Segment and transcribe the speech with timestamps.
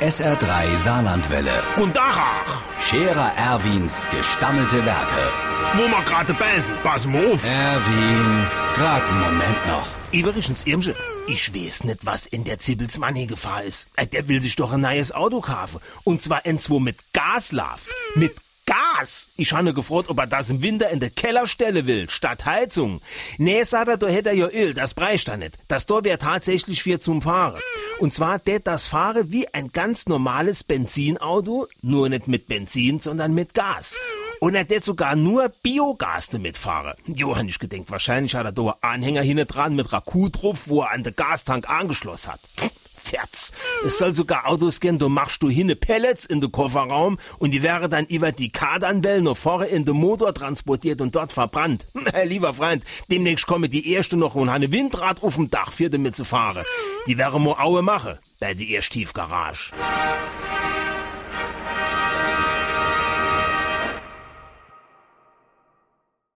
[0.00, 1.62] SR3 Saarlandwelle.
[1.76, 5.32] Und Dachach, Scherer Erwins gestammelte Werke.
[5.74, 7.42] wo wir gerade beißen, pass mal auf.
[7.44, 9.86] Erwin, grad einen Moment noch.
[10.12, 10.94] Übrigens, Irmsche,
[11.28, 13.88] ich weiß nicht, was in der Zibbelsmann hier Gefahr ist.
[13.96, 15.80] Äh, Der will sich doch ein neues Auto kaufen.
[16.04, 17.88] Und zwar eins, wo mit Gas läuft.
[18.14, 18.34] Mit
[18.98, 19.28] Gas!
[19.36, 23.00] Ich habe gefragt, ob er das im Winter in der Keller stellen will, statt Heizung.
[23.38, 25.58] Nee, sagt er, da hätte er ja Öl, das breicht er nicht.
[25.68, 27.60] Das da wäre tatsächlich für zum Fahren.
[27.98, 33.34] Und zwar der das Fahren wie ein ganz normales Benzinauto, nur nicht mit Benzin, sondern
[33.34, 33.96] mit Gas.
[34.40, 36.94] Und er hat sogar nur Biogas damit fahren.
[37.06, 40.82] Johann, ich gedenk, wahrscheinlich hat er da einen Anhänger hinten dran mit Raku drauf, wo
[40.82, 42.40] er an den Gastank angeschlossen hat.
[43.06, 43.52] Ferz.
[43.86, 47.62] Es soll sogar Autos geben, da machst du hinne Pellets in den Kofferraum und die
[47.62, 51.86] wäre dann über die Kardanwellen noch vorne in den Motor transportiert und dort verbrannt.
[52.24, 56.16] Lieber Freund, demnächst komme die erste noch und eine Windrad auf dem Dach für damit
[56.16, 56.64] zu fahren.
[57.06, 59.72] Die wäre mo Aue mache bei der Erstiefgarage.